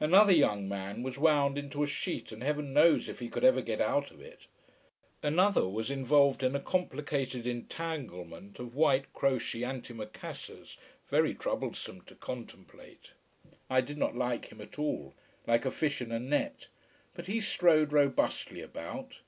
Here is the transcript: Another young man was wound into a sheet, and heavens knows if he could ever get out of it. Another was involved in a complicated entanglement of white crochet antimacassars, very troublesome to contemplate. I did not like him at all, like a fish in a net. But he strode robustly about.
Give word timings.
Another 0.00 0.34
young 0.34 0.68
man 0.68 1.02
was 1.02 1.16
wound 1.16 1.56
into 1.56 1.82
a 1.82 1.86
sheet, 1.86 2.30
and 2.30 2.42
heavens 2.42 2.74
knows 2.74 3.08
if 3.08 3.20
he 3.20 3.30
could 3.30 3.42
ever 3.42 3.62
get 3.62 3.80
out 3.80 4.10
of 4.10 4.20
it. 4.20 4.46
Another 5.22 5.66
was 5.66 5.90
involved 5.90 6.42
in 6.42 6.54
a 6.54 6.60
complicated 6.60 7.46
entanglement 7.46 8.58
of 8.58 8.74
white 8.74 9.10
crochet 9.14 9.62
antimacassars, 9.62 10.76
very 11.08 11.32
troublesome 11.32 12.02
to 12.02 12.14
contemplate. 12.14 13.12
I 13.70 13.80
did 13.80 13.96
not 13.96 14.14
like 14.14 14.52
him 14.52 14.60
at 14.60 14.78
all, 14.78 15.14
like 15.46 15.64
a 15.64 15.70
fish 15.70 16.02
in 16.02 16.12
a 16.12 16.20
net. 16.20 16.68
But 17.14 17.26
he 17.26 17.40
strode 17.40 17.94
robustly 17.94 18.60
about. 18.60 19.20